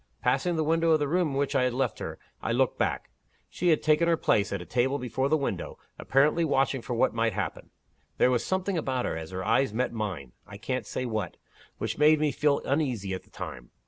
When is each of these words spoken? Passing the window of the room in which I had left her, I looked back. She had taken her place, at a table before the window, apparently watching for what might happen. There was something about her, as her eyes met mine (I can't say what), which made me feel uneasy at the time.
Passing 0.23 0.55
the 0.55 0.63
window 0.63 0.89
of 0.89 0.99
the 0.99 1.07
room 1.07 1.27
in 1.27 1.33
which 1.35 1.53
I 1.53 1.61
had 1.61 1.75
left 1.75 1.99
her, 1.99 2.17
I 2.41 2.53
looked 2.53 2.79
back. 2.79 3.11
She 3.51 3.67
had 3.67 3.83
taken 3.83 4.07
her 4.07 4.17
place, 4.17 4.51
at 4.51 4.59
a 4.59 4.65
table 4.65 4.97
before 4.97 5.29
the 5.29 5.37
window, 5.37 5.77
apparently 5.99 6.43
watching 6.43 6.81
for 6.81 6.95
what 6.95 7.13
might 7.13 7.33
happen. 7.33 7.69
There 8.17 8.31
was 8.31 8.43
something 8.43 8.79
about 8.79 9.05
her, 9.05 9.15
as 9.15 9.29
her 9.29 9.45
eyes 9.45 9.75
met 9.75 9.93
mine 9.93 10.31
(I 10.47 10.57
can't 10.57 10.87
say 10.87 11.05
what), 11.05 11.37
which 11.77 11.99
made 11.99 12.19
me 12.19 12.31
feel 12.31 12.61
uneasy 12.65 13.13
at 13.13 13.21
the 13.21 13.29
time. 13.29 13.69